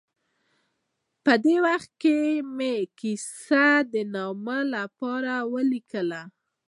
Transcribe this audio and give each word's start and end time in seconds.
دې 1.43 1.55
وخت 1.65 1.91
کې 2.01 2.17
مې 2.57 2.75
د 2.87 2.89
کیسې 2.99 3.69
د 3.93 3.95
نامه 4.15 4.59
لپاره 4.75 5.33
ولیکل. 5.53 6.11